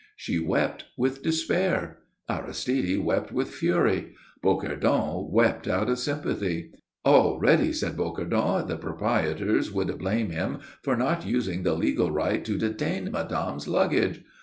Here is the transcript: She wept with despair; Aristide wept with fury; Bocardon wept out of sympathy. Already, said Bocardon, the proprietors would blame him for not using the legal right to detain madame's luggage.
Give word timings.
She 0.15 0.39
wept 0.39 0.85
with 0.97 1.21
despair; 1.21 1.97
Aristide 2.27 3.05
wept 3.05 3.31
with 3.31 3.51
fury; 3.51 4.15
Bocardon 4.43 5.29
wept 5.31 5.67
out 5.67 5.91
of 5.91 5.99
sympathy. 5.99 6.71
Already, 7.05 7.71
said 7.71 7.95
Bocardon, 7.97 8.67
the 8.67 8.77
proprietors 8.77 9.71
would 9.71 9.95
blame 9.99 10.31
him 10.31 10.57
for 10.81 10.95
not 10.97 11.27
using 11.27 11.61
the 11.61 11.75
legal 11.75 12.09
right 12.09 12.43
to 12.43 12.57
detain 12.57 13.11
madame's 13.11 13.67
luggage. 13.67 14.23